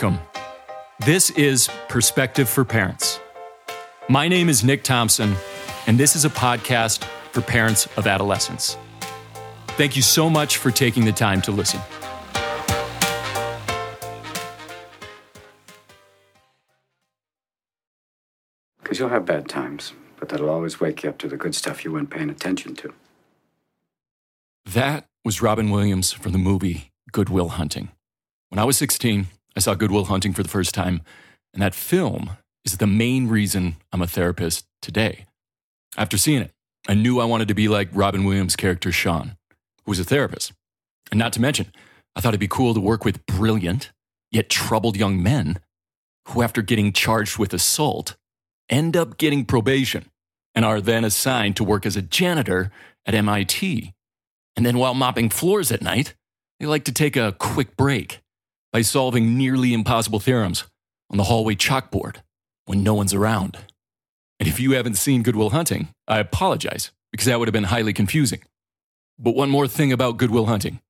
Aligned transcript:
Welcome. 0.00 0.26
This 1.04 1.28
is 1.30 1.68
Perspective 1.90 2.48
for 2.48 2.64
Parents. 2.64 3.20
My 4.08 4.28
name 4.28 4.48
is 4.48 4.64
Nick 4.64 4.82
Thompson, 4.82 5.34
and 5.86 6.00
this 6.00 6.16
is 6.16 6.24
a 6.24 6.30
podcast 6.30 7.04
for 7.32 7.42
parents 7.42 7.86
of 7.98 8.06
adolescents. 8.06 8.78
Thank 9.76 9.96
you 9.96 10.02
so 10.02 10.30
much 10.30 10.56
for 10.56 10.70
taking 10.70 11.04
the 11.04 11.12
time 11.12 11.42
to 11.42 11.52
listen. 11.52 11.80
Because 18.82 18.98
you'll 18.98 19.10
have 19.10 19.26
bad 19.26 19.50
times, 19.50 19.92
but 20.18 20.30
that'll 20.30 20.48
always 20.48 20.80
wake 20.80 21.02
you 21.02 21.10
up 21.10 21.18
to 21.18 21.28
the 21.28 21.36
good 21.36 21.54
stuff 21.54 21.84
you 21.84 21.92
weren't 21.92 22.08
paying 22.08 22.30
attention 22.30 22.74
to. 22.76 22.94
That 24.64 25.08
was 25.26 25.42
Robin 25.42 25.68
Williams 25.68 26.10
from 26.10 26.32
the 26.32 26.38
movie 26.38 26.90
Good 27.12 27.28
Will 27.28 27.50
Hunting. 27.50 27.90
When 28.48 28.58
I 28.58 28.64
was 28.64 28.78
16, 28.78 29.26
I 29.56 29.60
saw 29.60 29.74
Good 29.74 29.90
Will 29.90 30.04
Hunting 30.04 30.32
for 30.32 30.42
the 30.42 30.48
first 30.48 30.74
time, 30.74 31.02
and 31.52 31.62
that 31.62 31.74
film 31.74 32.30
is 32.64 32.76
the 32.76 32.86
main 32.86 33.28
reason 33.28 33.76
I'm 33.92 34.02
a 34.02 34.06
therapist 34.06 34.66
today. 34.80 35.26
After 35.96 36.16
seeing 36.16 36.42
it, 36.42 36.52
I 36.88 36.94
knew 36.94 37.20
I 37.20 37.24
wanted 37.24 37.48
to 37.48 37.54
be 37.54 37.68
like 37.68 37.88
Robin 37.92 38.24
Williams' 38.24 38.56
character 38.56 38.92
Sean, 38.92 39.36
who 39.84 39.90
was 39.90 40.00
a 40.00 40.04
therapist. 40.04 40.52
And 41.10 41.18
not 41.18 41.32
to 41.34 41.40
mention, 41.40 41.72
I 42.14 42.20
thought 42.20 42.30
it'd 42.30 42.40
be 42.40 42.48
cool 42.48 42.74
to 42.74 42.80
work 42.80 43.04
with 43.04 43.24
brilliant, 43.26 43.90
yet 44.30 44.48
troubled 44.48 44.96
young 44.96 45.22
men 45.22 45.58
who, 46.28 46.42
after 46.42 46.62
getting 46.62 46.92
charged 46.92 47.38
with 47.38 47.52
assault, 47.52 48.16
end 48.68 48.96
up 48.96 49.18
getting 49.18 49.44
probation 49.44 50.06
and 50.54 50.64
are 50.64 50.80
then 50.80 51.04
assigned 51.04 51.56
to 51.56 51.64
work 51.64 51.84
as 51.84 51.96
a 51.96 52.02
janitor 52.02 52.70
at 53.06 53.14
MIT. 53.14 53.92
And 54.56 54.66
then 54.66 54.78
while 54.78 54.94
mopping 54.94 55.30
floors 55.30 55.72
at 55.72 55.82
night, 55.82 56.14
they 56.58 56.66
like 56.66 56.84
to 56.84 56.92
take 56.92 57.16
a 57.16 57.34
quick 57.38 57.76
break 57.76 58.20
by 58.72 58.82
solving 58.82 59.36
nearly 59.36 59.72
impossible 59.74 60.20
theorems 60.20 60.64
on 61.10 61.16
the 61.16 61.24
hallway 61.24 61.54
chalkboard 61.54 62.16
when 62.66 62.82
no 62.82 62.94
one's 62.94 63.14
around. 63.14 63.58
And 64.38 64.48
if 64.48 64.60
you 64.60 64.72
haven't 64.72 64.94
seen 64.94 65.22
Good 65.22 65.36
Will 65.36 65.50
Hunting, 65.50 65.88
I 66.08 66.18
apologize 66.18 66.92
because 67.12 67.26
that 67.26 67.38
would 67.38 67.48
have 67.48 67.52
been 67.52 67.64
highly 67.64 67.92
confusing. 67.92 68.40
But 69.18 69.34
one 69.34 69.50
more 69.50 69.68
thing 69.68 69.92
about 69.92 70.16
Good 70.16 70.30
Will 70.30 70.46
Hunting. 70.46 70.80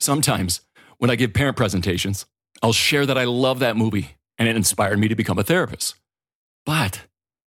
Sometimes 0.00 0.60
when 0.98 1.10
I 1.10 1.16
give 1.16 1.32
parent 1.32 1.56
presentations, 1.56 2.26
I'll 2.62 2.72
share 2.72 3.06
that 3.06 3.16
I 3.16 3.24
love 3.24 3.60
that 3.60 3.76
movie 3.76 4.16
and 4.36 4.48
it 4.48 4.56
inspired 4.56 4.98
me 4.98 5.08
to 5.08 5.14
become 5.14 5.38
a 5.38 5.44
therapist. 5.44 5.94
But 6.66 7.02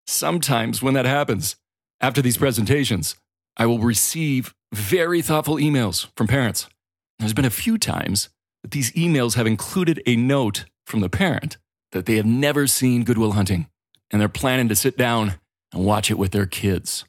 sometimes 0.08 0.82
when 0.82 0.94
that 0.96 1.06
happens, 1.06 1.58
after 2.00 2.22
these 2.22 2.38
presentations, 2.38 3.16
I 3.58 3.66
will 3.66 3.80
receive 3.80 4.56
very 4.74 5.22
thoughtful 5.22 5.56
emails 5.56 6.08
from 6.16 6.28
parents. 6.28 6.68
There's 7.20 7.34
been 7.34 7.46
a 7.46 7.52
few 7.52 7.78
times 7.78 8.30
that 8.64 8.72
these 8.72 8.92
emails 8.94 9.36
have 9.36 9.48
included 9.48 10.02
a 10.06 10.16
note 10.16 10.66
from 10.86 11.02
the 11.02 11.10
parent 11.10 11.58
that 11.92 12.06
they 12.06 12.16
have 12.16 12.26
never 12.26 12.68
seen 12.68 13.04
Good 13.04 13.18
Will 13.18 13.34
Hunting 13.34 13.68
and 14.12 14.20
they're 14.20 14.30
planning 14.30 14.70
to 14.70 14.76
sit 14.76 14.98
down 14.98 15.36
and 15.72 15.86
watch 15.86 16.12
it 16.12 16.18
with 16.18 16.32
their 16.32 16.46
kids. 16.46 17.06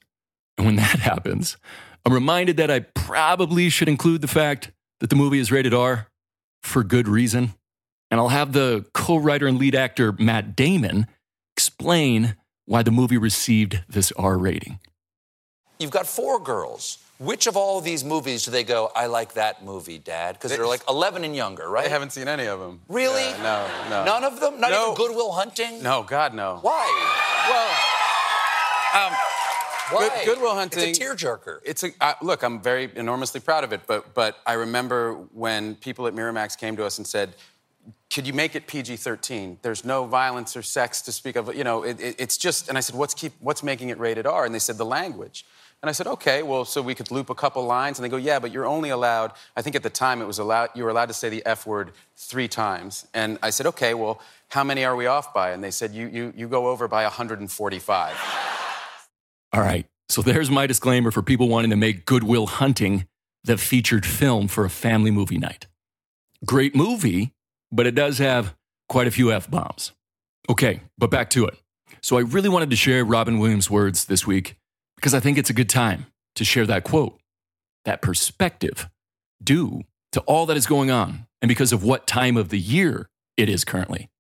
And 0.57 0.67
when 0.67 0.77
that 0.77 1.01
happens, 1.01 1.57
I'm 2.05 2.13
reminded 2.13 2.57
that 2.57 2.71
I 2.71 2.81
probably 2.81 3.69
should 3.69 3.89
include 3.89 4.23
the 4.23 4.29
fact 4.29 4.73
that 5.01 5.11
the 5.11 5.17
movie 5.17 5.39
is 5.39 5.53
rated 5.53 5.75
R 5.75 6.09
for 6.63 6.85
good 6.85 7.09
reason. 7.09 7.55
And 8.11 8.21
I'll 8.21 8.29
have 8.29 8.53
the 8.53 8.85
co 8.93 9.17
writer 9.17 9.47
and 9.47 9.59
lead 9.59 9.75
actor 9.75 10.13
Matt 10.13 10.55
Damon 10.55 11.07
explain 11.57 12.37
why 12.67 12.83
the 12.83 12.91
movie 12.91 13.17
received 13.17 13.83
this 13.89 14.13
R 14.13 14.37
rating. 14.37 14.79
You've 15.79 15.91
got 15.91 16.07
four 16.07 16.39
girls. 16.39 16.99
Which 17.23 17.47
of 17.47 17.57
all 17.57 17.81
these 17.81 18.03
movies 18.05 18.45
do 18.45 18.51
they 18.51 18.65
go, 18.65 18.91
I 18.97 19.07
like 19.07 19.35
that 19.35 19.65
movie, 19.65 19.99
Dad? 19.99 20.33
Because 20.35 20.51
they're 20.51 20.67
like 20.67 20.83
11 20.89 21.23
and 21.25 21.37
younger, 21.37 21.69
right? 21.71 21.87
I 21.87 21.89
haven't 21.89 22.11
seen 22.11 22.27
any 22.27 22.47
of 22.47 22.59
them. 22.59 22.81
Really? 22.89 23.31
no, 23.43 23.69
no. 23.89 24.05
None 24.05 24.25
of 24.25 24.41
them? 24.41 24.59
Not 24.61 24.71
No. 24.73 24.83
even 24.93 24.95
Good 24.97 25.15
Will 25.15 25.31
Hunting? 25.33 25.83
No, 25.83 26.03
God, 26.03 26.35
no. 26.35 26.59
Why? 26.63 26.85
Well, 28.93 29.07
um, 29.07 29.13
Why? 29.91 30.09
Good- 30.25 30.25
Good 30.35 30.41
Will 30.41 30.55
Hunting- 30.55 30.89
It's 30.91 30.99
a 30.99 31.03
tearjerker. 31.05 31.61
it's 31.65 31.83
a 31.85 31.91
uh, 32.01 32.15
look. 32.23 32.43
I'm 32.43 32.61
very 32.61 32.91
enormously 32.97 33.41
proud 33.41 33.63
of 33.63 33.73
it, 33.73 33.83
but 33.87 34.15
but 34.15 34.39
I 34.47 34.55
remember 34.55 35.15
when 35.33 35.75
people 35.77 36.07
at 36.09 36.15
Miramax 36.15 36.57
came 36.59 36.77
to 36.77 36.85
us 36.85 36.99
and 36.99 37.07
said, 37.07 37.35
"Could 38.13 38.27
you 38.27 38.33
make 38.33 38.55
it 38.57 38.67
PG-13? 38.67 39.59
There's 39.63 39.85
no 39.85 40.07
violence 40.07 40.57
or 40.57 40.63
sex 40.63 41.03
to 41.03 41.13
speak 41.13 41.37
of. 41.37 41.55
You 41.55 41.65
know, 41.65 41.83
it, 41.85 42.01
it- 42.01 42.17
it's 42.19 42.37
just." 42.39 42.69
And 42.69 42.79
I 42.79 42.81
said, 42.81 42.97
"What's 42.97 43.15
keep 43.15 43.33
What's 43.41 43.63
making 43.63 43.91
it 43.91 43.99
rated 43.99 44.27
R?" 44.27 44.45
And 44.47 44.55
they 44.55 44.59
said, 44.61 44.77
"The 44.79 44.87
language." 44.87 45.45
And 45.83 45.89
I 45.89 45.93
said, 45.93 46.07
"Okay, 46.07 46.45
well, 46.45 46.65
so 46.65 46.81
we 46.81 46.95
could 46.95 47.11
loop 47.11 47.29
a 47.29 47.35
couple 47.35 47.65
lines." 47.65 47.99
And 47.99 48.05
they 48.05 48.09
go, 48.09 48.17
"Yeah, 48.17 48.39
but 48.39 48.53
you're 48.53 48.67
only 48.67 48.91
allowed. 48.91 49.33
I 49.57 49.63
think 49.63 49.75
at 49.75 49.83
the 49.83 49.91
time 49.91 50.23
it 50.23 50.27
was 50.27 50.39
allowed. 50.39 50.71
You 50.77 50.85
were 50.85 50.91
allowed 50.91 51.07
to 51.07 51.15
say 51.15 51.29
the 51.29 51.45
F 51.45 51.67
word 51.67 51.93
three 52.17 52.47
times." 52.47 53.07
And 53.13 53.37
I 53.43 53.51
said, 53.51 53.67
"Okay, 53.67 53.93
well, 53.93 54.21
how 54.51 54.63
many 54.63 54.85
are 54.85 54.95
we 54.95 55.07
off 55.07 55.35
by?" 55.35 55.51
And 55.51 55.63
they 55.63 55.73
said, 55.73 55.93
"You 55.93 56.07
you 56.07 56.33
you 56.37 56.47
go 56.47 56.69
over 56.69 56.87
by 56.87 57.03
145." 57.03 58.17
All 59.53 59.61
right, 59.61 59.87
so 60.09 60.23
there's 60.23 60.51
my 60.51 60.69
disclaimer 60.69 61.11
for 61.11 61.21
people 61.21 61.49
wanting 61.49 61.71
to 61.71 61.77
make 61.77 62.07
Good 62.07 62.23
Will 62.23 62.47
Hunting 62.47 63.09
the 63.43 63.59
featured 63.59 64.07
film 64.07 64.47
for 64.47 64.65
a 64.65 64.71
family 64.71 65.11
movie 65.11 65.37
night. 65.37 65.67
Great 66.47 66.77
movie, 66.77 67.35
but 67.73 67.89
it 67.89 67.97
does 67.97 68.19
have 68.19 68.55
quite 68.89 69.09
a 69.09 69.11
few 69.11 69.33
F 69.33 69.51
bombs. 69.51 69.91
Okay, 70.49 70.81
but 70.97 71.11
back 71.11 71.29
to 71.31 71.45
it. 71.47 71.59
So 72.01 72.19
I 72.19 72.21
really 72.21 72.49
wanted 72.49 72.71
to 72.71 72.77
share 72.77 73.05
Robin 73.05 73.41
Williams' 73.41 73.69
words 73.69 74.05
this 74.05 74.27
week 74.27 74.57
because 75.03 75.15
I 75.15 75.21
think 75.21 75.37
it's 75.37 75.51
a 75.51 75.55
good 75.55 75.69
time 75.69 76.07
to 76.37 76.45
share 76.45 76.65
that 76.65 76.85
quote, 76.85 77.19
that 77.85 78.03
perspective, 78.03 78.89
due 79.43 79.83
to 80.13 80.21
all 80.21 80.47
that 80.47 80.57
is 80.57 80.69
going 80.69 80.93
on 80.93 81.27
and 81.41 81.49
because 81.49 81.73
of 81.73 81.83
what 81.83 82.07
time 82.07 82.37
of 82.37 82.51
the 82.51 82.59
year 82.59 83.09
it 83.37 83.49
is 83.49 83.65
currently. 83.65 84.11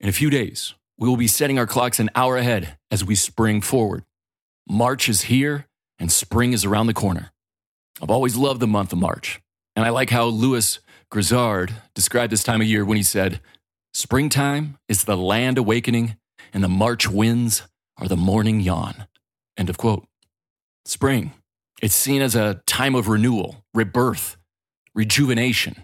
In 0.00 0.08
a 0.08 0.12
few 0.12 0.30
days, 0.30 0.72
we 0.96 1.06
will 1.06 1.18
be 1.18 1.26
setting 1.26 1.58
our 1.58 1.66
clocks 1.66 2.00
an 2.00 2.08
hour 2.14 2.38
ahead 2.38 2.78
as 2.90 3.04
we 3.04 3.14
spring 3.14 3.60
forward. 3.60 4.04
March 4.66 5.06
is 5.06 5.22
here 5.22 5.66
and 5.98 6.10
spring 6.10 6.54
is 6.54 6.64
around 6.64 6.86
the 6.86 6.94
corner. 6.94 7.30
I've 8.00 8.10
always 8.10 8.34
loved 8.34 8.60
the 8.60 8.66
month 8.66 8.94
of 8.94 8.98
March, 8.98 9.38
and 9.76 9.84
I 9.84 9.90
like 9.90 10.08
how 10.08 10.24
Lewis 10.24 10.78
Grizzard 11.10 11.74
described 11.94 12.32
this 12.32 12.42
time 12.42 12.62
of 12.62 12.66
year 12.66 12.86
when 12.86 12.96
he 12.96 13.02
said, 13.02 13.42
Springtime 13.92 14.78
is 14.88 15.04
the 15.04 15.16
land 15.16 15.58
awakening, 15.58 16.16
and 16.54 16.64
the 16.64 16.68
March 16.68 17.06
winds 17.06 17.64
are 17.98 18.08
the 18.08 18.16
morning 18.16 18.60
yawn. 18.60 19.06
End 19.58 19.68
of 19.68 19.76
quote. 19.76 20.06
Spring, 20.84 21.32
it's 21.80 21.94
seen 21.94 22.22
as 22.22 22.34
a 22.34 22.62
time 22.66 22.94
of 22.94 23.08
renewal, 23.08 23.64
rebirth, 23.72 24.36
rejuvenation, 24.94 25.76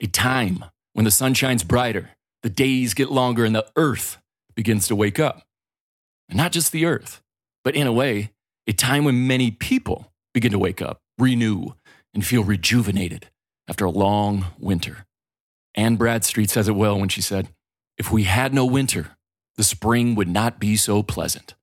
a 0.00 0.06
time 0.06 0.64
when 0.92 1.04
the 1.04 1.10
sun 1.10 1.34
shines 1.34 1.64
brighter, 1.64 2.10
the 2.42 2.50
days 2.50 2.94
get 2.94 3.10
longer, 3.10 3.44
and 3.44 3.54
the 3.54 3.66
earth 3.76 4.18
begins 4.54 4.86
to 4.88 4.96
wake 4.96 5.18
up. 5.18 5.42
And 6.28 6.36
not 6.36 6.52
just 6.52 6.72
the 6.72 6.84
earth, 6.84 7.22
but 7.62 7.74
in 7.74 7.86
a 7.86 7.92
way, 7.92 8.30
a 8.66 8.72
time 8.72 9.04
when 9.04 9.26
many 9.26 9.50
people 9.50 10.12
begin 10.32 10.52
to 10.52 10.58
wake 10.58 10.82
up, 10.82 11.00
renew, 11.18 11.70
and 12.12 12.24
feel 12.24 12.44
rejuvenated 12.44 13.28
after 13.68 13.84
a 13.84 13.90
long 13.90 14.46
winter. 14.58 15.06
Anne 15.74 15.96
Bradstreet 15.96 16.50
says 16.50 16.68
it 16.68 16.76
well 16.76 16.98
when 16.98 17.08
she 17.08 17.20
said, 17.20 17.48
If 17.98 18.12
we 18.12 18.24
had 18.24 18.54
no 18.54 18.64
winter, 18.64 19.16
the 19.56 19.64
spring 19.64 20.14
would 20.14 20.28
not 20.28 20.60
be 20.60 20.76
so 20.76 21.02
pleasant. 21.02 21.54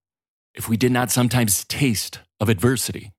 If 0.53 0.67
we 0.67 0.77
did 0.77 0.91
not 0.91 1.11
sometimes 1.11 1.63
taste 1.65 2.19
of 2.41 2.49
adversity, 2.49 3.13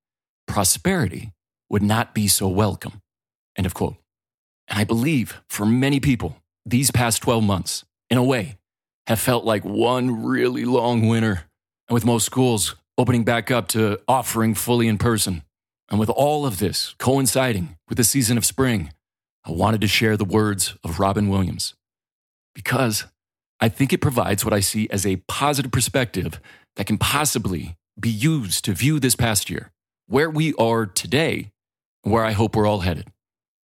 prosperity 0.46 1.32
would 1.70 1.82
not 1.82 2.14
be 2.14 2.28
so 2.28 2.48
welcome. 2.48 3.00
End 3.56 3.64
of 3.64 3.72
quote. 3.72 3.96
And 4.68 4.78
I 4.78 4.84
believe 4.84 5.40
for 5.48 5.64
many 5.64 6.00
people, 6.00 6.36
these 6.66 6.90
past 6.90 7.22
12 7.22 7.42
months, 7.42 7.84
in 8.10 8.18
a 8.18 8.22
way, 8.22 8.58
have 9.06 9.20
felt 9.20 9.44
like 9.44 9.64
one 9.64 10.22
really 10.24 10.64
long 10.64 11.08
winter. 11.08 11.44
And 11.88 11.94
with 11.94 12.04
most 12.04 12.26
schools 12.26 12.74
opening 12.98 13.24
back 13.24 13.50
up 13.50 13.68
to 13.68 13.98
offering 14.06 14.54
fully 14.54 14.88
in 14.88 14.98
person, 14.98 15.42
and 15.88 15.98
with 15.98 16.10
all 16.10 16.44
of 16.46 16.58
this 16.58 16.94
coinciding 16.98 17.76
with 17.88 17.98
the 17.98 18.04
season 18.04 18.36
of 18.36 18.44
spring, 18.44 18.92
I 19.44 19.50
wanted 19.50 19.80
to 19.80 19.88
share 19.88 20.16
the 20.16 20.24
words 20.24 20.76
of 20.84 20.98
Robin 20.98 21.28
Williams 21.28 21.74
because 22.54 23.04
I 23.60 23.68
think 23.68 23.92
it 23.92 24.00
provides 24.00 24.44
what 24.44 24.54
I 24.54 24.60
see 24.60 24.88
as 24.90 25.06
a 25.06 25.16
positive 25.28 25.70
perspective 25.70 26.40
that 26.76 26.86
can 26.86 26.98
possibly 26.98 27.76
be 27.98 28.10
used 28.10 28.64
to 28.64 28.72
view 28.72 28.98
this 28.98 29.16
past 29.16 29.50
year, 29.50 29.72
where 30.06 30.30
we 30.30 30.54
are 30.54 30.86
today, 30.86 31.50
where 32.02 32.24
I 32.24 32.32
hope 32.32 32.56
we're 32.56 32.66
all 32.66 32.80
headed. 32.80 33.08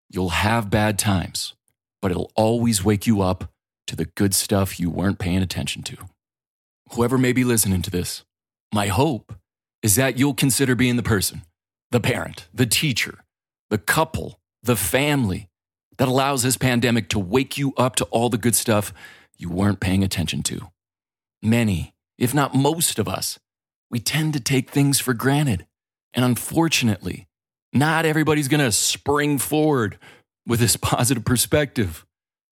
You'll 0.10 0.30
have 0.30 0.70
bad 0.70 1.00
times, 1.00 1.54
but 2.02 2.12
it'll 2.12 2.32
always 2.36 2.84
wake 2.84 3.08
you 3.08 3.22
up 3.22 3.52
to 3.88 3.96
the 3.96 4.06
good 4.06 4.34
stuff 4.34 4.80
you 4.80 4.90
weren't 4.90 5.20
paying 5.20 5.42
attention 5.42 5.84
to. 5.84 5.98
Whoever 6.92 7.18
may 7.18 7.34
be 7.34 7.44
listening 7.44 7.82
to 7.84 7.92
this, 7.92 8.24
my 8.74 8.88
hope 8.88 9.34
is 9.82 9.96
that 9.96 10.18
you'll 10.18 10.34
consider 10.34 10.76
being 10.76 10.96
the 10.96 11.04
person, 11.04 11.42
the 11.92 12.00
parent, 12.00 12.48
the 12.54 12.66
teacher, 12.66 13.20
the 13.70 13.78
couple, 13.78 14.40
the 14.64 14.76
family 14.76 15.50
that 15.98 16.08
allows 16.08 16.44
this 16.44 16.58
pandemic 16.58 17.10
to 17.10 17.20
wake 17.20 17.58
you 17.58 17.74
up 17.78 17.96
to 17.96 18.06
all 18.06 18.30
the 18.30 18.38
good 18.38 18.56
stuff 18.56 18.94
you 19.38 19.50
weren't 19.50 19.80
paying 19.80 20.04
attention 20.04 20.44
to. 20.44 20.70
Many, 21.42 21.94
if 22.18 22.34
not 22.34 22.54
most 22.54 23.00
of 23.00 23.08
us, 23.08 23.40
we 23.92 24.00
tend 24.00 24.34
to 24.34 24.40
take 24.40 24.72
things 24.72 25.00
for 25.00 25.14
granted. 25.14 25.68
And 26.14 26.26
unfortunately, 26.26 27.28
not 27.74 28.06
everybody's 28.06 28.48
going 28.48 28.64
to 28.64 28.72
spring 28.72 29.38
forward 29.38 30.00
with 30.48 30.60
this 30.60 30.76
positive 30.82 31.26
perspective. 31.26 32.06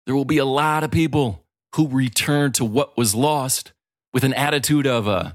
there 0.05 0.15
will 0.15 0.25
be 0.25 0.39
a 0.39 0.45
lot 0.45 0.85
of 0.85 0.91
people 0.91 1.45
who 1.75 1.87
return 1.89 2.51
to 2.53 2.65
what 2.65 2.97
was 2.97 3.15
lost 3.15 3.73
with 4.13 4.25
an 4.25 4.35
attitude 4.35 4.87
of, 4.87 5.07
uh, 5.07 5.33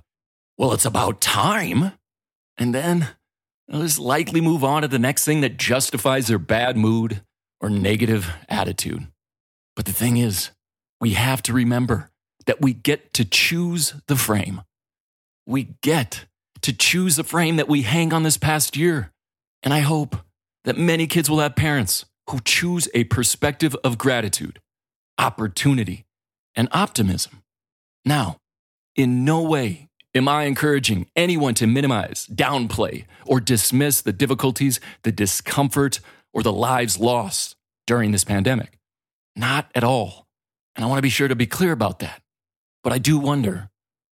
well, 0.57 0.73
it's 0.73 0.85
about 0.85 1.21
time. 1.21 1.93
And 2.57 2.73
then 2.73 3.09
they'll 3.67 3.81
just 3.81 3.99
likely 3.99 4.41
move 4.41 4.63
on 4.63 4.81
to 4.81 4.87
the 4.87 4.99
next 4.99 5.25
thing 5.25 5.41
that 5.41 5.57
justifies 5.57 6.27
their 6.27 6.39
bad 6.39 6.75
mood 6.75 7.21
or 7.61 7.69
negative 7.69 8.31
attitude. 8.49 9.07
But 9.75 9.85
the 9.85 9.93
thing 9.93 10.17
is, 10.17 10.49
we 10.99 11.11
have 11.11 11.41
to 11.43 11.53
remember 11.53 12.11
that 12.45 12.61
we 12.61 12.73
get 12.73 13.13
to 13.13 13.25
choose 13.25 13.93
the 14.07 14.15
frame. 14.15 14.61
We 15.45 15.75
get 15.81 16.25
to 16.61 16.73
choose 16.73 17.15
the 17.15 17.23
frame 17.23 17.57
that 17.57 17.67
we 17.67 17.81
hang 17.81 18.13
on 18.13 18.23
this 18.23 18.37
past 18.37 18.77
year. 18.77 19.11
And 19.61 19.73
I 19.73 19.79
hope 19.79 20.15
that 20.63 20.77
many 20.77 21.07
kids 21.07 21.29
will 21.29 21.39
have 21.39 21.55
parents 21.55 22.05
who 22.29 22.39
choose 22.39 22.87
a 22.93 23.03
perspective 23.05 23.75
of 23.83 23.97
gratitude, 23.97 24.59
opportunity, 25.17 26.05
and 26.55 26.69
optimism. 26.71 27.43
Now, 28.05 28.37
in 28.95 29.25
no 29.25 29.41
way 29.41 29.89
am 30.15 30.27
I 30.27 30.43
encouraging 30.43 31.07
anyone 31.15 31.53
to 31.55 31.67
minimize, 31.67 32.27
downplay, 32.27 33.05
or 33.25 33.39
dismiss 33.39 34.01
the 34.01 34.13
difficulties, 34.13 34.79
the 35.03 35.11
discomfort, 35.11 35.99
or 36.33 36.43
the 36.43 36.53
lives 36.53 36.99
lost 36.99 37.55
during 37.85 38.11
this 38.11 38.23
pandemic. 38.23 38.77
Not 39.35 39.69
at 39.75 39.83
all. 39.83 40.27
And 40.75 40.83
I 40.83 40.87
want 40.87 40.97
to 40.99 41.03
be 41.03 41.09
sure 41.09 41.27
to 41.27 41.35
be 41.35 41.45
clear 41.45 41.71
about 41.71 41.99
that. 41.99 42.21
But 42.83 42.93
I 42.93 42.97
do 42.97 43.17
wonder, 43.17 43.69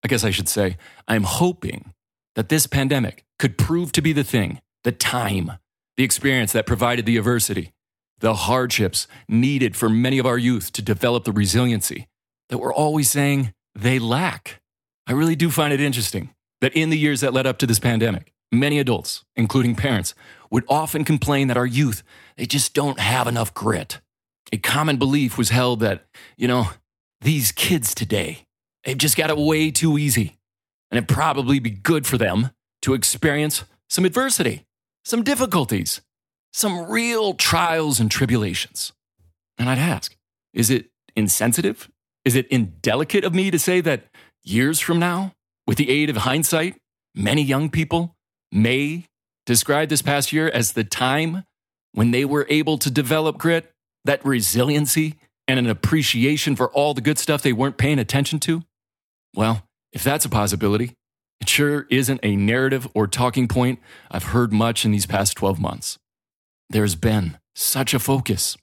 I 0.07 0.09
guess 0.09 0.23
I 0.23 0.29
should 0.29 0.47
say, 0.47 0.77
I'm 1.09 1.23
hoping 1.23 1.91
that 2.35 2.47
this 2.47 2.65
pandemic 2.65 3.25
could 3.39 3.57
prove 3.57 3.91
to 3.91 4.01
be 4.01 4.13
the 4.13 4.23
thing, 4.23 4.61
the 4.85 4.93
time, 4.93 5.51
the 5.97 6.05
experience 6.05 6.53
that 6.53 6.65
provided 6.65 7.05
the 7.05 7.17
adversity, 7.17 7.73
the 8.19 8.33
hardships 8.33 9.05
needed 9.27 9.75
for 9.75 9.89
many 9.89 10.17
of 10.17 10.25
our 10.25 10.37
youth 10.37 10.71
to 10.71 10.81
develop 10.81 11.25
the 11.25 11.33
resiliency 11.33 12.07
that 12.47 12.59
we're 12.59 12.73
always 12.73 13.09
saying 13.09 13.51
they 13.75 13.99
lack. 13.99 14.61
I 15.07 15.11
really 15.11 15.35
do 15.35 15.49
find 15.49 15.73
it 15.73 15.81
interesting 15.81 16.29
that 16.61 16.73
in 16.73 16.89
the 16.89 16.97
years 16.97 17.19
that 17.19 17.33
led 17.33 17.45
up 17.45 17.57
to 17.57 17.67
this 17.67 17.79
pandemic, 17.79 18.31
many 18.49 18.79
adults, 18.79 19.25
including 19.35 19.75
parents, 19.75 20.15
would 20.49 20.63
often 20.69 21.03
complain 21.03 21.49
that 21.49 21.57
our 21.57 21.65
youth, 21.65 22.01
they 22.37 22.45
just 22.45 22.73
don't 22.73 23.01
have 23.01 23.27
enough 23.27 23.53
grit. 23.53 23.99
A 24.53 24.57
common 24.57 24.95
belief 24.95 25.37
was 25.37 25.49
held 25.49 25.81
that, 25.81 26.05
you 26.37 26.47
know, 26.47 26.69
these 27.19 27.51
kids 27.51 27.93
today, 27.93 28.46
they've 28.87 28.97
just 28.97 29.17
got 29.17 29.29
it 29.29 29.37
way 29.37 29.69
too 29.69 29.97
easy. 29.97 30.37
And 30.89 30.97
it'd 30.97 31.09
probably 31.09 31.59
be 31.59 31.69
good 31.69 32.07
for 32.07 32.17
them 32.17 32.51
to 32.81 32.93
experience 32.93 33.65
some 33.89 34.05
adversity, 34.05 34.65
some 35.03 35.23
difficulties, 35.23 36.01
some 36.53 36.89
real 36.89 37.33
trials 37.33 37.99
and 37.99 38.09
tribulations. 38.09 38.93
And 39.57 39.69
I'd 39.69 39.77
ask, 39.77 40.15
is 40.53 40.69
it 40.69 40.89
insensitive? 41.17 41.91
Is 42.23 42.35
it 42.35 42.47
indelicate 42.47 43.25
of 43.25 43.35
me 43.35 43.51
to 43.51 43.59
say 43.59 43.81
that 43.81 44.05
years 44.41 44.79
from 44.79 44.99
now, 44.99 45.33
with 45.65 45.77
the 45.77 45.89
aid 45.89 46.09
of 46.09 46.17
hindsight, 46.17 46.77
many 47.13 47.41
young 47.41 47.69
people 47.69 48.15
may 48.53 49.07
describe 49.45 49.89
this 49.89 50.01
past 50.01 50.31
year 50.31 50.47
as 50.47 50.71
the 50.71 50.85
time 50.85 51.43
when 51.91 52.11
they 52.11 52.23
were 52.23 52.45
able 52.49 52.77
to 52.77 52.89
develop 52.89 53.37
grit, 53.37 53.69
that 54.05 54.25
resiliency, 54.25 55.15
and 55.45 55.59
an 55.59 55.67
appreciation 55.67 56.55
for 56.55 56.69
all 56.71 56.93
the 56.93 57.01
good 57.01 57.17
stuff 57.17 57.41
they 57.41 57.51
weren't 57.51 57.77
paying 57.77 57.99
attention 57.99 58.39
to? 58.39 58.63
Well, 59.37 59.61
if 59.93 60.03
that's 60.03 60.25
a 60.25 60.29
possibility, 60.29 60.95
it 61.39 61.47
sure 61.47 61.85
isn't 61.91 62.21
a 62.23 62.35
narrative 62.35 62.87
or 62.95 63.05
talking 63.05 63.47
point 63.47 63.77
I've 64.09 64.33
heard 64.33 64.51
much 64.51 64.83
in 64.83 64.91
these 64.91 65.05
past 65.05 65.37
12 65.37 65.59
months. 65.59 65.99
There's 66.71 66.95
been 66.95 67.37
such 67.53 67.93
a 67.93 67.99
focus. 67.99 68.57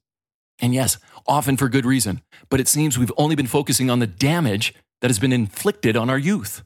And 0.59 0.75
yes, 0.75 0.99
often 1.29 1.57
for 1.57 1.69
good 1.69 1.87
reason, 1.87 2.23
but 2.51 2.59
it 2.59 2.67
seems 2.67 2.99
we've 2.99 3.13
only 3.17 3.37
been 3.37 3.47
focusing 3.47 3.89
on 3.89 4.01
the 4.01 4.09
damage 4.09 4.75
that 5.01 5.11
has 5.11 5.21
been 5.21 5.33
inflicted 5.33 5.97
on 5.97 6.11
our 6.11 6.19
youth. 6.19 6.65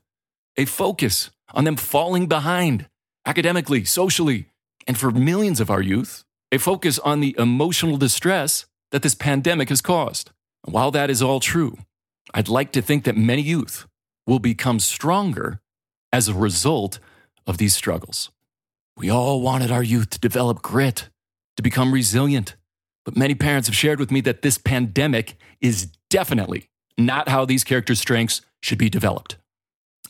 A 0.56 0.64
focus 0.64 1.31
on 1.52 1.64
them 1.64 1.76
falling 1.76 2.28
behind 2.28 2.88
academically, 3.26 3.84
socially, 3.84 4.46
and 4.87 4.96
for 4.96 5.10
millions 5.10 5.60
of 5.60 5.69
our 5.69 5.82
youth, 5.82 6.25
a 6.50 6.56
focus 6.56 6.99
on 7.00 7.20
the 7.20 7.37
emotional 7.38 7.99
distress 7.99 8.64
that 8.90 9.02
this 9.02 9.14
pandemic 9.14 9.69
has 9.69 9.82
caused. 9.82 10.31
While 10.64 10.93
that 10.93 11.10
is 11.10 11.20
all 11.20 11.40
true, 11.40 11.76
I'd 12.32 12.49
like 12.49 12.72
to 12.72 12.81
think 12.81 13.05
that 13.05 13.14
many 13.14 13.43
youth 13.43 13.87
will 14.29 14.39
become 14.39 14.79
stronger 14.79 15.59
as 16.13 16.29
a 16.29 16.35
result 16.35 17.01
of 17.47 17.57
these 17.57 17.75
struggles. 17.75 18.31
We 18.95 19.09
all 19.09 19.41
wanted 19.41 19.71
our 19.71 19.83
youth 19.83 20.11
to 20.11 20.21
develop 20.21 20.61
grit, 20.61 21.09
to 21.57 21.63
become 21.63 21.95
resilient, 21.95 22.55
but 23.07 23.17
many 23.17 23.35
parents 23.35 23.69
have 23.69 23.75
shared 23.75 23.99
with 23.99 24.11
me 24.11 24.21
that 24.21 24.43
this 24.43 24.59
pandemic 24.59 25.37
is 25.63 25.89
definitely 26.11 26.69
not 26.99 27.31
how 27.31 27.47
these 27.47 27.65
characters' 27.65 28.01
strengths 28.01 28.43
should 28.63 28.77
be 28.77 28.91
developed. 28.91 29.39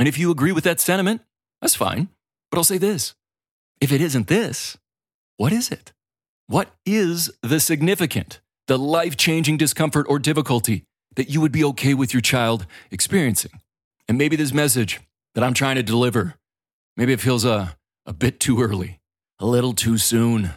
And 0.01 0.09
if 0.09 0.19
you 0.19 0.33
agree 0.33 0.53
with 0.53 0.65
that 0.65 0.81
sentiment, 0.81 1.21
that's 1.61 1.77
fine. 1.77 2.09
But 2.51 2.59
I'll 2.59 2.65
say 2.65 2.79
this 2.79 3.15
if 3.81 3.93
it 3.93 4.01
isn't 4.01 4.27
this, 4.27 4.77
what 5.37 5.53
is 5.53 5.71
it? 5.71 5.93
What 6.49 6.71
is 6.85 7.31
the 7.43 7.61
significant, 7.61 8.41
the 8.67 8.79
life 8.79 9.17
changing 9.17 9.59
discomfort 9.59 10.07
or 10.09 10.19
difficulty 10.19 10.87
that 11.15 11.31
you 11.31 11.41
would 11.41 11.53
be 11.53 11.63
okay 11.65 11.95
with 11.95 12.13
your 12.13 12.23
child 12.23 12.67
experiencing? 12.91 13.61
And 14.09 14.17
maybe 14.17 14.37
this 14.37 14.53
message 14.53 15.01
that 15.35 15.45
I'm 15.45 15.55
trying 15.55 15.77
to 15.77 15.83
deliver, 15.83 16.35
maybe 16.97 17.13
it 17.13 17.21
feels 17.21 17.45
a, 17.45 17.77
a 18.07 18.13
bit 18.13 18.41
too 18.41 18.61
early, 18.61 19.01
a 19.39 19.47
little 19.47 19.75
too 19.75 19.99
soon. 19.99 20.53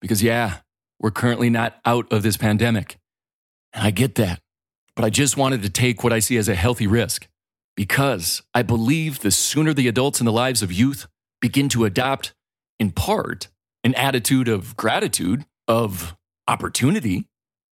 Because, 0.00 0.22
yeah, 0.22 0.58
we're 1.00 1.10
currently 1.10 1.50
not 1.50 1.80
out 1.84 2.12
of 2.12 2.22
this 2.22 2.36
pandemic. 2.36 2.98
And 3.72 3.84
I 3.86 3.90
get 3.90 4.16
that. 4.16 4.40
But 4.94 5.04
I 5.04 5.10
just 5.10 5.36
wanted 5.36 5.62
to 5.62 5.70
take 5.70 6.04
what 6.04 6.12
I 6.12 6.18
see 6.18 6.36
as 6.36 6.48
a 6.48 6.54
healthy 6.54 6.86
risk 6.86 7.26
because 7.76 8.42
I 8.52 8.62
believe 8.62 9.20
the 9.20 9.30
sooner 9.30 9.72
the 9.72 9.88
adults 9.88 10.20
in 10.20 10.26
the 10.26 10.32
lives 10.32 10.62
of 10.62 10.70
youth 10.72 11.06
begin 11.40 11.70
to 11.70 11.86
adopt, 11.86 12.34
in 12.78 12.90
part, 12.90 13.48
an 13.82 13.94
attitude 13.94 14.48
of 14.48 14.76
gratitude, 14.76 15.46
of 15.66 16.16
opportunity 16.46 17.26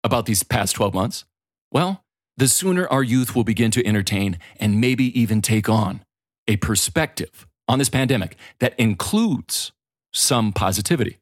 about 0.03 0.27
these 0.27 0.43
past 0.43 0.75
12 0.75 0.93
months, 0.93 1.25
well, 1.71 2.04
the 2.37 2.47
sooner 2.47 2.87
our 2.87 3.03
youth 3.03 3.35
will 3.35 3.43
begin 3.43 3.71
to 3.71 3.85
entertain 3.85 4.37
and 4.59 4.81
maybe 4.81 5.17
even 5.19 5.41
take 5.41 5.69
on 5.69 6.03
a 6.47 6.57
perspective 6.57 7.47
on 7.67 7.79
this 7.79 7.89
pandemic 7.89 8.37
that 8.59 8.77
includes 8.77 9.71
some 10.13 10.51
positivity. 10.53 11.17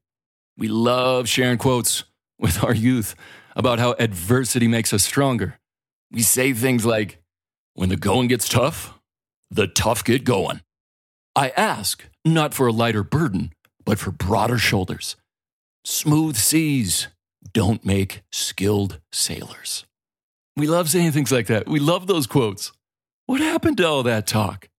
We 0.58 0.68
love 0.68 1.28
sharing 1.28 1.58
quotes 1.58 2.04
with 2.40 2.64
our 2.64 2.74
youth 2.74 3.16
about 3.56 3.80
how 3.80 3.96
adversity 4.00 4.68
makes 4.68 4.94
us 4.94 5.04
stronger. 5.04 5.60
We 6.12 6.22
say 6.22 6.54
things 6.54 6.86
like, 6.86 7.20
when 7.76 7.90
the 7.90 7.96
going 7.96 8.28
gets 8.28 8.48
tough, 8.48 9.00
the 9.50 9.68
tough 9.68 10.04
get 10.04 10.24
going. 10.24 10.62
I 11.36 11.50
ask 11.50 12.06
not 12.24 12.54
for 12.54 12.68
a 12.68 12.72
lighter 12.72 13.04
burden, 13.04 13.52
but 13.86 13.98
for 13.98 14.12
broader 14.12 14.58
shoulders. 14.58 15.16
Smooth 15.84 16.36
seas 16.36 17.08
don't 17.52 17.84
make 17.84 18.22
skilled 18.32 19.00
sailors. 19.12 19.86
We 20.56 20.68
love 20.68 20.90
saying 20.90 21.12
things 21.12 21.32
like 21.32 21.48
that. 21.48 21.68
We 21.68 21.80
love 21.80 22.08
those 22.08 22.28
quotes. 22.28 22.72
What 23.26 23.42
happened 23.42 23.78
to 23.78 23.88
all 23.88 24.04
that 24.04 24.28
talk? 24.28 24.70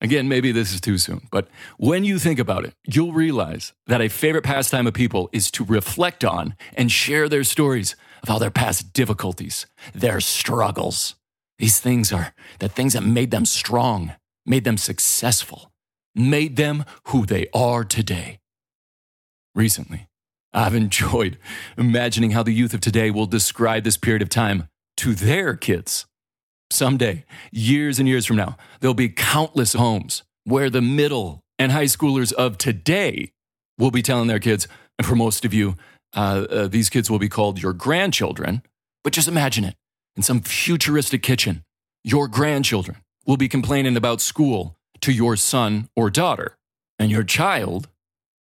Again, 0.00 0.28
maybe 0.28 0.50
this 0.50 0.72
is 0.72 0.80
too 0.80 0.96
soon, 0.96 1.28
but 1.30 1.48
when 1.76 2.04
you 2.04 2.18
think 2.18 2.38
about 2.38 2.64
it, 2.64 2.72
you'll 2.86 3.12
realize 3.12 3.74
that 3.86 4.00
a 4.00 4.08
favorite 4.08 4.44
pastime 4.44 4.86
of 4.86 4.94
people 4.94 5.28
is 5.30 5.50
to 5.50 5.64
reflect 5.64 6.24
on 6.24 6.54
and 6.74 6.90
share 6.90 7.28
their 7.28 7.44
stories 7.44 7.96
of 8.22 8.30
all 8.30 8.38
their 8.38 8.50
past 8.50 8.94
difficulties, 8.94 9.66
their 9.94 10.20
struggles. 10.20 11.16
These 11.58 11.80
things 11.80 12.14
are 12.14 12.32
the 12.60 12.68
things 12.68 12.94
that 12.94 13.02
made 13.02 13.30
them 13.30 13.44
strong, 13.44 14.14
made 14.46 14.64
them 14.64 14.78
successful, 14.78 15.70
made 16.14 16.56
them 16.56 16.86
who 17.08 17.26
they 17.26 17.48
are 17.52 17.84
today. 17.84 18.38
Recently, 19.54 20.08
I've 20.54 20.74
enjoyed 20.86 21.36
imagining 21.76 22.30
how 22.30 22.42
the 22.42 22.54
youth 22.54 22.72
of 22.72 22.80
today 22.80 23.10
will 23.10 23.26
describe 23.26 23.84
this 23.84 23.98
period 23.98 24.22
of 24.22 24.30
time 24.30 24.68
to 25.00 25.14
their 25.14 25.56
kids. 25.56 26.04
Someday, 26.70 27.24
years 27.50 27.98
and 27.98 28.06
years 28.06 28.26
from 28.26 28.36
now, 28.36 28.58
there'll 28.80 28.92
be 28.92 29.08
countless 29.08 29.72
homes 29.72 30.24
where 30.44 30.68
the 30.68 30.82
middle 30.82 31.40
and 31.58 31.72
high 31.72 31.84
schoolers 31.84 32.34
of 32.34 32.58
today 32.58 33.32
will 33.78 33.90
be 33.90 34.02
telling 34.02 34.28
their 34.28 34.38
kids, 34.38 34.68
and 34.98 35.06
for 35.06 35.16
most 35.16 35.46
of 35.46 35.54
you, 35.54 35.74
uh, 36.14 36.44
uh, 36.50 36.68
these 36.68 36.90
kids 36.90 37.10
will 37.10 37.18
be 37.18 37.30
called 37.30 37.62
your 37.62 37.72
grandchildren. 37.72 38.62
But 39.02 39.14
just 39.14 39.26
imagine 39.26 39.64
it 39.64 39.74
in 40.16 40.22
some 40.22 40.42
futuristic 40.42 41.22
kitchen. 41.22 41.64
Your 42.04 42.28
grandchildren 42.28 42.98
will 43.24 43.38
be 43.38 43.48
complaining 43.48 43.96
about 43.96 44.20
school 44.20 44.76
to 45.00 45.12
your 45.12 45.34
son 45.34 45.88
or 45.96 46.10
daughter, 46.10 46.58
and 46.98 47.10
your 47.10 47.24
child, 47.24 47.88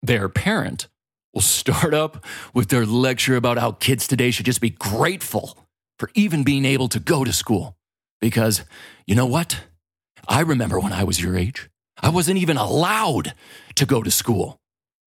their 0.02 0.28
parent, 0.28 0.88
will 1.32 1.40
start 1.40 1.94
up 1.94 2.24
with 2.52 2.68
their 2.68 2.84
lecture 2.84 3.36
about 3.36 3.58
how 3.58 3.70
kids 3.70 4.08
today 4.08 4.32
should 4.32 4.46
just 4.46 4.60
be 4.60 4.70
grateful 4.70 5.56
for 5.99 6.11
even 6.14 6.45
being 6.45 6.64
able 6.64 6.88
to 6.88 7.00
go 7.00 7.25
to 7.25 7.33
school. 7.33 7.76
Because 8.21 8.62
you 9.07 9.14
know 9.14 9.26
what? 9.26 9.61
I 10.28 10.40
remember 10.40 10.78
when 10.78 10.93
I 10.93 11.05
was 11.05 11.21
your 11.21 11.37
age, 11.37 11.69
I 12.00 12.11
wasn't 12.11 12.38
even 12.38 12.57
allowed 12.57 13.35
to 13.76 13.87
go 13.87 14.02
to 14.02 14.11
school. 14.11 14.61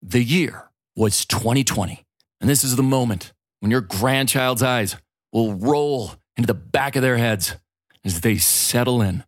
The 0.03 0.23
year 0.23 0.71
was 0.97 1.25
2020. 1.27 2.05
And 2.41 2.49
this 2.49 2.65
is 2.65 2.77
the 2.77 2.83
moment 2.83 3.33
when 3.61 3.71
your 3.71 3.83
grandchild's 3.83 4.63
eyes 4.63 4.97
will 5.33 5.55
roll 5.55 6.13
into 6.37 6.47
the 6.47 6.55
back 6.55 6.97
of 6.97 7.03
their 7.03 7.19
heads 7.19 7.57
as 8.05 8.23
they 8.23 8.39
settle 8.39 9.03
in 9.03 9.25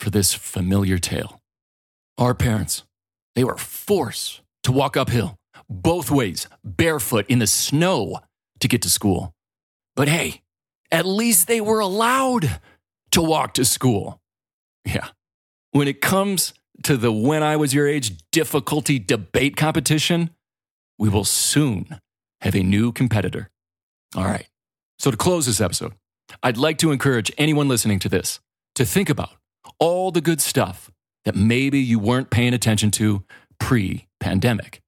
for 0.00 0.10
this 0.10 0.34
familiar 0.34 0.98
tale. 0.98 1.40
Our 2.18 2.34
parents, 2.34 2.82
they 3.34 3.44
were 3.44 3.56
forced 3.56 4.40
to 4.64 4.72
walk 4.72 4.96
uphill, 4.96 5.36
both 5.70 6.10
ways, 6.10 6.48
barefoot 6.64 7.26
in 7.28 7.38
the 7.38 7.46
snow 7.46 8.18
to 8.60 8.68
get 8.68 8.82
to 8.82 8.90
school. 8.90 9.32
But 9.94 10.08
hey, 10.08 10.42
at 10.90 11.06
least 11.06 11.46
they 11.46 11.60
were 11.60 11.80
allowed 11.80 12.60
to 13.12 13.22
walk 13.22 13.54
to 13.54 13.64
school. 13.64 14.20
Yeah. 14.84 15.08
When 15.72 15.88
it 15.88 16.00
comes 16.00 16.54
to 16.84 16.96
the 16.96 17.12
when 17.12 17.42
I 17.42 17.56
was 17.56 17.74
your 17.74 17.86
age 17.86 18.12
difficulty 18.30 18.98
debate 18.98 19.56
competition, 19.56 20.30
we 20.98 21.08
will 21.08 21.24
soon 21.24 22.00
have 22.40 22.54
a 22.54 22.62
new 22.62 22.92
competitor. 22.92 23.50
All 24.16 24.24
right. 24.24 24.46
So, 24.98 25.10
to 25.10 25.16
close 25.16 25.46
this 25.46 25.60
episode, 25.60 25.92
I'd 26.42 26.56
like 26.56 26.78
to 26.78 26.90
encourage 26.90 27.32
anyone 27.38 27.68
listening 27.68 27.98
to 28.00 28.08
this 28.08 28.40
to 28.74 28.84
think 28.84 29.10
about 29.10 29.30
all 29.78 30.10
the 30.10 30.20
good 30.20 30.40
stuff 30.40 30.90
that 31.24 31.34
maybe 31.34 31.78
you 31.78 31.98
weren't 31.98 32.30
paying 32.30 32.54
attention 32.54 32.90
to 32.92 33.24
pre 33.58 34.06
pandemic. 34.20 34.80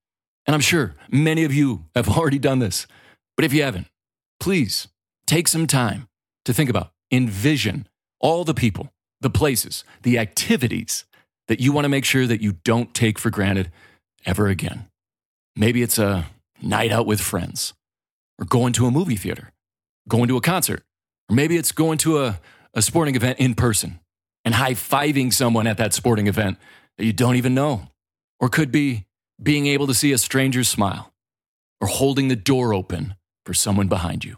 And 0.47 0.55
I'm 0.55 0.61
sure 0.61 0.95
many 1.09 1.43
of 1.43 1.53
you 1.53 1.85
have 1.95 2.09
already 2.17 2.39
done 2.39 2.59
this. 2.59 2.87
But 3.35 3.45
if 3.45 3.53
you 3.53 3.63
haven't, 3.63 3.87
please 4.39 4.87
take 5.31 5.47
some 5.47 5.65
time 5.65 6.09
to 6.43 6.53
think 6.53 6.69
about, 6.69 6.91
envision 7.09 7.87
all 8.19 8.43
the 8.43 8.53
people, 8.53 8.91
the 9.21 9.29
places, 9.29 9.85
the 10.03 10.19
activities 10.19 11.05
that 11.47 11.61
you 11.61 11.71
want 11.71 11.85
to 11.85 11.89
make 11.89 12.03
sure 12.03 12.27
that 12.27 12.41
you 12.41 12.51
don't 12.65 12.93
take 12.93 13.17
for 13.17 13.29
granted 13.29 13.71
ever 14.25 14.47
again. 14.49 14.87
Maybe 15.55 15.81
it's 15.81 15.97
a 15.97 16.27
night 16.61 16.91
out 16.91 17.05
with 17.05 17.21
friends, 17.21 17.73
or 18.37 18.45
going 18.45 18.73
to 18.73 18.87
a 18.87 18.91
movie 18.91 19.15
theater, 19.15 19.53
going 20.05 20.27
to 20.27 20.35
a 20.35 20.41
concert, 20.41 20.83
or 21.29 21.35
maybe 21.37 21.55
it's 21.55 21.71
going 21.71 21.97
to 21.99 22.25
a, 22.25 22.41
a 22.73 22.81
sporting 22.81 23.15
event 23.15 23.39
in 23.39 23.55
person 23.55 24.01
and 24.43 24.55
high 24.55 24.73
fiving 24.73 25.31
someone 25.31 25.65
at 25.65 25.77
that 25.77 25.93
sporting 25.93 26.27
event 26.27 26.57
that 26.97 27.05
you 27.05 27.13
don't 27.13 27.37
even 27.37 27.53
know. 27.53 27.87
Or 28.41 28.49
could 28.49 28.71
be 28.71 29.05
being 29.41 29.65
able 29.67 29.87
to 29.87 29.93
see 29.93 30.11
a 30.11 30.17
stranger's 30.17 30.67
smile, 30.67 31.13
or 31.79 31.87
holding 31.87 32.27
the 32.27 32.35
door 32.35 32.73
open 32.73 33.15
for 33.45 33.53
someone 33.53 33.87
behind 33.87 34.25
you. 34.25 34.35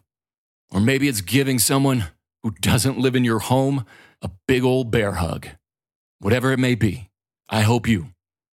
Or 0.74 0.80
maybe 0.80 1.08
it's 1.08 1.22
giving 1.22 1.60
someone 1.60 2.06
who 2.42 2.52
doesn't 2.60 2.98
live 2.98 3.16
in 3.16 3.24
your 3.24 3.40
home 3.40 3.86
a 4.24 4.32
big 4.48 4.64
old 4.64 4.90
bear 4.90 5.14
hug. 5.14 5.48
Whatever 6.20 6.52
it 6.52 6.58
may 6.58 6.74
be, 6.74 7.10
I 7.48 7.62
hope 7.62 7.88
you, 7.88 8.08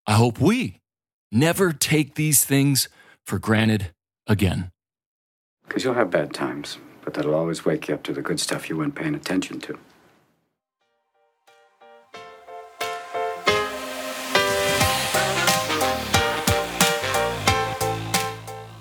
I 0.07 0.13
hope 0.13 0.39
we 0.39 0.81
never 1.33 1.73
take 1.73 2.17
these 2.17 2.45
things 2.45 2.89
for 3.25 3.39
granted 3.39 3.93
again. 4.27 4.71
Because 5.67 5.83
you'll 5.83 5.95
have 5.95 6.11
bad 6.11 6.35
times, 6.35 6.79
but 7.03 7.15
that'll 7.15 7.35
always 7.35 7.65
wake 7.65 7.89
you 7.89 7.95
up 7.95 8.03
to 8.03 8.13
the 8.13 8.21
good 8.21 8.39
stuff 8.39 8.69
you 8.69 8.77
weren't 8.77 8.95
paying 8.95 9.15
attention 9.15 9.59
to. 9.61 9.79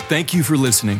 Thank 0.10 0.34
you 0.34 0.42
for 0.42 0.58
listening. 0.58 1.00